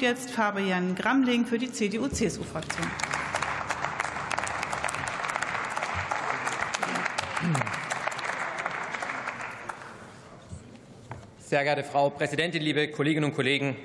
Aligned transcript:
kommt 0.00 0.12
jetzt 0.12 0.30
Fabian 0.30 0.94
Gramling 0.94 1.44
für 1.44 1.58
die 1.58 1.70
CDU-CSU-Fraktion. 1.70 2.86
Sehr 11.38 11.64
geehrte 11.64 11.84
Frau 11.84 12.08
Präsidentin, 12.08 12.62
liebe 12.62 12.88
Kolleginnen 12.88 13.26
und 13.26 13.34
Kollegen! 13.34 13.76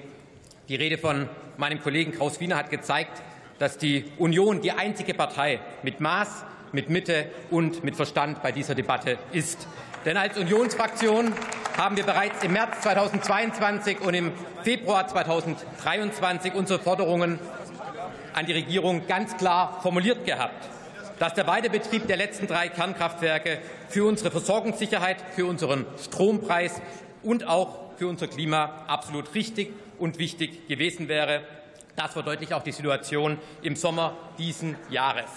Die 0.70 0.76
Rede 0.76 0.98
von 0.98 1.28
meinem 1.58 1.82
Kollegen 1.82 2.14
Kraus 2.14 2.40
Wiener 2.40 2.56
hat 2.56 2.70
gezeigt, 2.70 3.22
dass 3.60 3.78
die 3.78 4.06
Union 4.18 4.62
die 4.62 4.72
einzige 4.72 5.16
Partei 5.16 5.60
mit 5.84 6.00
Maß, 6.00 6.46
mit 6.72 6.90
Mitte 6.90 7.30
und 7.52 7.84
mit 7.84 7.98
Verstand 7.98 8.42
bei 8.42 8.54
dieser 8.54 8.74
Debatte 8.74 9.18
ist. 9.34 9.68
Denn 10.06 10.18
als 10.18 10.38
Unionsfraktion 10.38 11.34
haben 11.78 11.98
wir 11.98 12.06
bereits 12.06 12.44
im 12.44 12.54
März 12.54 12.82
2022 12.82 14.00
und 14.02 14.14
im 14.14 14.32
Februar 14.64 15.08
2023 15.08 16.54
unsere 16.54 16.80
Forderungen 16.80 17.40
an 18.34 18.46
die 18.46 18.54
Regierung 18.54 19.08
ganz 19.08 19.36
klar 19.36 19.80
formuliert 19.82 20.26
gehabt 20.26 20.70
dass 21.20 21.34
der 21.34 21.48
Weiterbetrieb 21.48 22.08
der 22.08 22.18
letzten 22.18 22.48
drei 22.48 22.70
Kernkraftwerke 22.70 23.60
für 23.88 24.06
unsere 24.06 24.32
Versorgungssicherheit, 24.32 25.18
für 25.36 25.46
unseren 25.46 25.86
Strompreis 26.04 26.82
und 27.24 27.48
auch 27.48 27.96
für 27.98 28.08
unser 28.08 28.28
Klima 28.28 28.84
absolut 28.88 29.34
richtig 29.34 29.72
und 29.98 30.20
wichtig 30.20 30.68
gewesen 30.68 31.08
wäre. 31.08 31.42
Das 31.96 32.14
verdeutlicht 32.14 32.54
auch 32.54 32.64
die 32.64 32.74
Situation 32.74 33.38
im 33.62 33.76
Sommer 33.76 34.18
diesen 34.38 34.76
Jahres. 34.90 35.30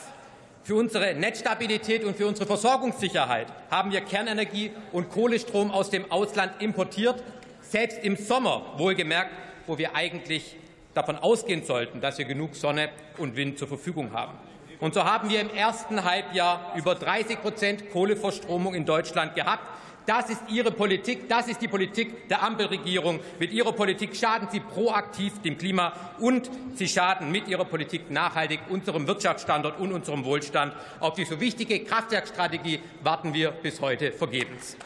Für 0.69 0.75
unsere 0.75 1.15
Netzstabilität 1.15 2.05
und 2.05 2.15
für 2.15 2.27
unsere 2.27 2.47
Versorgungssicherheit 2.47 3.47
haben 3.71 3.91
wir 3.91 4.03
Kernenergie 4.03 4.71
und 4.93 5.09
Kohlestrom 5.09 5.71
aus 5.71 5.89
dem 5.89 6.13
Ausland 6.13 6.61
importiert, 6.61 7.23
selbst 7.63 8.05
im 8.05 8.17
Sommer 8.17 8.75
wohlgemerkt, 8.77 9.31
wo 9.67 9.79
wir 9.79 9.97
eigentlich 9.97 10.57
davon 10.93 11.17
ausgehen 11.17 11.65
sollten, 11.65 12.03
dass 12.03 12.19
wir 12.19 12.27
genug 12.27 12.55
Sonne 12.55 12.91
und 13.17 13.35
Wind 13.35 13.59
zur 13.59 13.67
Verfügung 13.67 14.13
haben. 14.13 14.35
Und 14.79 14.93
so 14.93 15.05
haben 15.05 15.31
wir 15.31 15.41
im 15.41 15.49
ersten 15.49 16.05
Halbjahr 16.05 16.75
über 16.77 16.95
30 16.95 17.41
Prozent 17.41 17.91
Kohleverstromung 17.91 18.75
in 18.75 18.85
Deutschland 18.85 19.35
gehabt. 19.35 19.67
Das 20.09 20.31
ist 20.31 20.41
Ihre 20.49 20.71
Politik, 20.71 21.29
das 21.29 21.49
ist 21.49 21.61
die 21.61 21.69
Politik 21.69 22.31
der 22.31 22.43
Ampelregierung. 22.43 23.21
Mit 23.39 23.53
Ihrer 23.53 23.73
Politik 23.73 24.17
schaden 24.17 24.49
Sie 24.51 24.61
proaktiv 24.61 25.43
dem 25.43 25.59
Klima 25.59 25.93
und 26.19 26.51
Sie 26.77 26.89
schaden 26.89 27.31
mit 27.31 27.47
Ihrer 27.47 27.67
Politik 27.67 28.11
nachhaltig 28.11 28.61
unserem 28.71 29.07
Wirtschaftsstandort 29.07 29.79
und 29.79 29.93
unserem 29.93 30.25
Wohlstand. 30.25 30.73
Auf 31.01 31.13
die 31.13 31.27
so 31.27 31.39
wichtige 31.41 31.85
Kraftwerkstrategie 31.85 32.81
warten 33.03 33.35
wir 33.35 33.51
bis 33.51 33.83
heute 33.83 34.11
vergebens. 34.11 34.79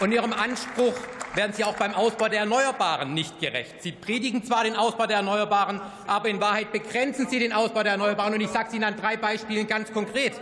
Und 0.00 0.12
Ihrem 0.12 0.34
Anspruch 0.34 0.92
werden 1.36 1.54
Sie 1.54 1.64
auch 1.64 1.76
beim 1.76 1.94
Ausbau 1.94 2.28
der 2.28 2.40
Erneuerbaren 2.40 3.14
nicht 3.14 3.40
gerecht. 3.40 3.80
Sie 3.80 3.92
predigen 3.92 4.44
zwar 4.44 4.64
den 4.64 4.76
Ausbau 4.76 5.06
der 5.06 5.16
Erneuerbaren, 5.16 5.80
aber 6.06 6.28
in 6.28 6.38
Wahrheit 6.38 6.70
begrenzen 6.70 7.28
Sie 7.28 7.38
den 7.38 7.54
Ausbau 7.54 7.82
der 7.82 7.92
Erneuerbaren. 7.92 8.34
Und 8.34 8.42
ich 8.42 8.50
sage 8.50 8.68
es 8.68 8.74
Ihnen 8.74 8.84
an 8.84 8.96
drei 8.96 9.16
Beispielen 9.16 9.66
ganz 9.66 9.90
konkret. 9.90 10.38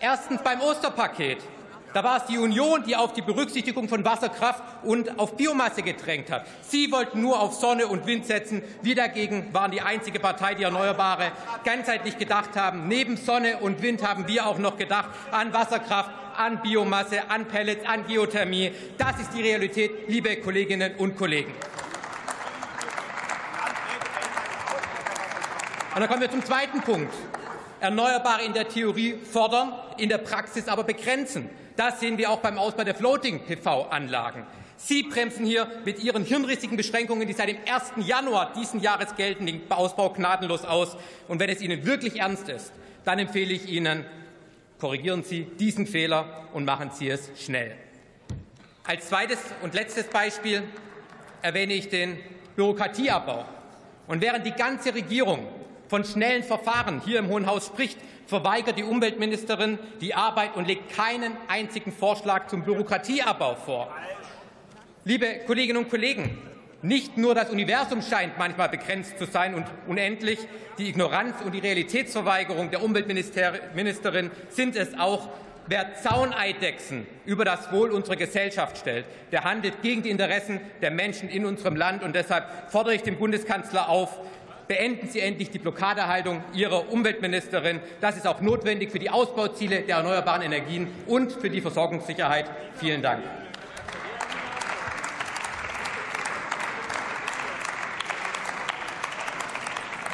Erstens 0.00 0.40
beim 0.42 0.60
Osterpaket. 0.60 1.38
Da 1.92 2.04
war 2.04 2.18
es 2.18 2.26
die 2.26 2.38
Union, 2.38 2.84
die 2.84 2.94
auf 2.94 3.14
die 3.14 3.22
Berücksichtigung 3.22 3.88
von 3.88 4.04
Wasserkraft 4.04 4.62
und 4.84 5.18
auf 5.18 5.36
Biomasse 5.36 5.82
gedrängt 5.82 6.30
hat. 6.30 6.46
Sie 6.60 6.92
wollten 6.92 7.20
nur 7.20 7.40
auf 7.40 7.54
Sonne 7.54 7.88
und 7.88 8.06
Wind 8.06 8.24
setzen. 8.26 8.62
Wir 8.82 8.94
dagegen 8.94 9.52
waren 9.52 9.72
die 9.72 9.80
einzige 9.80 10.20
Partei, 10.20 10.54
die 10.54 10.62
Erneuerbare 10.62 11.32
ganzheitlich 11.64 12.16
gedacht 12.16 12.50
haben. 12.54 12.86
Neben 12.86 13.16
Sonne 13.16 13.56
und 13.58 13.82
Wind 13.82 14.06
haben 14.06 14.28
wir 14.28 14.46
auch 14.46 14.58
noch 14.58 14.76
gedacht 14.76 15.08
an 15.32 15.52
Wasserkraft, 15.52 16.10
an 16.36 16.62
Biomasse, 16.62 17.28
an 17.28 17.46
Pellets, 17.46 17.84
an 17.84 18.06
Geothermie. 18.06 18.70
Das 18.98 19.18
ist 19.18 19.32
die 19.34 19.42
Realität, 19.42 20.08
liebe 20.08 20.36
Kolleginnen 20.36 20.94
und 20.98 21.16
Kollegen. 21.16 21.52
Und 25.94 26.00
dann 26.00 26.08
kommen 26.08 26.20
wir 26.20 26.30
zum 26.30 26.44
zweiten 26.44 26.82
Punkt. 26.82 27.12
Erneuerbare 27.80 28.44
in 28.44 28.52
der 28.52 28.68
Theorie 28.68 29.14
fordern, 29.22 29.72
in 29.98 30.08
der 30.08 30.18
Praxis 30.18 30.68
aber 30.68 30.84
begrenzen. 30.84 31.48
Das 31.76 32.00
sehen 32.00 32.18
wir 32.18 32.30
auch 32.30 32.40
beim 32.40 32.58
Ausbau 32.58 32.84
der 32.84 32.94
Floating-PV-Anlagen. 32.94 34.44
Sie 34.76 35.04
bremsen 35.04 35.44
hier 35.44 35.68
mit 35.84 36.02
Ihren 36.02 36.24
hirnrissigen 36.24 36.76
Beschränkungen, 36.76 37.26
die 37.26 37.34
seit 37.34 37.48
dem 37.48 37.58
1. 37.68 38.06
Januar 38.06 38.52
diesen 38.52 38.80
Jahres 38.80 39.14
gelten, 39.16 39.46
den 39.46 39.62
Ausbau 39.70 40.10
gnadenlos 40.10 40.64
aus. 40.64 40.96
Und 41.26 41.40
wenn 41.40 41.50
es 41.50 41.60
Ihnen 41.60 41.84
wirklich 41.84 42.20
ernst 42.20 42.48
ist, 42.48 42.72
dann 43.04 43.18
empfehle 43.18 43.52
ich 43.52 43.68
Ihnen, 43.68 44.04
korrigieren 44.78 45.24
Sie 45.24 45.44
diesen 45.44 45.86
Fehler 45.86 46.48
und 46.52 46.64
machen 46.64 46.90
Sie 46.92 47.08
es 47.08 47.30
schnell. 47.36 47.74
Als 48.84 49.08
zweites 49.08 49.38
und 49.62 49.74
letztes 49.74 50.06
Beispiel 50.06 50.62
erwähne 51.42 51.74
ich 51.74 51.88
den 51.88 52.18
Bürokratieabbau. 52.56 53.44
Und 54.06 54.22
während 54.22 54.46
die 54.46 54.52
ganze 54.52 54.94
Regierung 54.94 55.46
von 55.88 56.04
schnellen 56.04 56.42
Verfahren 56.42 57.00
hier 57.04 57.18
im 57.18 57.28
Hohen 57.28 57.46
Haus 57.46 57.66
spricht, 57.66 57.98
verweigert 58.26 58.78
die 58.78 58.84
Umweltministerin 58.84 59.78
die 60.00 60.14
Arbeit 60.14 60.54
und 60.56 60.68
legt 60.68 60.94
keinen 60.94 61.32
einzigen 61.48 61.92
Vorschlag 61.92 62.48
zum 62.48 62.62
Bürokratieabbau 62.62 63.56
vor. 63.56 63.94
Liebe 65.04 65.40
Kolleginnen 65.46 65.78
und 65.78 65.90
Kollegen, 65.90 66.36
nicht 66.82 67.16
nur 67.16 67.34
das 67.34 67.50
Universum 67.50 68.02
scheint 68.02 68.38
manchmal 68.38 68.68
begrenzt 68.68 69.18
zu 69.18 69.24
sein 69.24 69.54
und 69.54 69.66
unendlich, 69.86 70.38
die 70.78 70.88
Ignoranz 70.90 71.36
und 71.44 71.52
die 71.52 71.58
Realitätsverweigerung 71.58 72.70
der 72.70 72.84
Umweltministerin 72.84 74.30
sind 74.50 74.76
es 74.76 74.96
auch. 74.96 75.28
Wer 75.66 75.96
Zauneidechsen 75.96 77.06
über 77.26 77.44
das 77.44 77.70
Wohl 77.72 77.90
unserer 77.90 78.16
Gesellschaft 78.16 78.78
stellt, 78.78 79.04
der 79.32 79.44
handelt 79.44 79.82
gegen 79.82 80.02
die 80.02 80.08
Interessen 80.08 80.60
der 80.80 80.90
Menschen 80.90 81.28
in 81.28 81.44
unserem 81.44 81.76
Land. 81.76 82.02
Und 82.02 82.14
deshalb 82.14 82.70
fordere 82.70 82.94
ich 82.94 83.02
den 83.02 83.18
Bundeskanzler 83.18 83.88
auf, 83.90 84.18
Beenden 84.68 85.08
Sie 85.08 85.20
endlich 85.20 85.50
die 85.50 85.58
Blockadehaltung 85.58 86.44
Ihrer 86.52 86.92
Umweltministerin. 86.92 87.80
Das 88.02 88.18
ist 88.18 88.26
auch 88.26 88.42
notwendig 88.42 88.90
für 88.92 88.98
die 88.98 89.08
Ausbauziele 89.08 89.80
der 89.80 89.96
erneuerbaren 89.96 90.42
Energien 90.42 90.88
und 91.06 91.32
für 91.32 91.48
die 91.48 91.62
Versorgungssicherheit. 91.62 92.50
Vielen 92.78 93.00
Dank. 93.00 93.24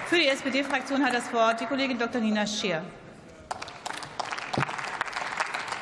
Für 0.06 0.16
die 0.16 0.28
SPD-Fraktion 0.28 1.04
hat 1.04 1.12
das 1.12 1.32
Wort 1.32 1.60
die 1.60 1.66
Kollegin 1.66 1.98
Dr. 1.98 2.20
Nina 2.20 2.46
Scheer. 2.46 2.84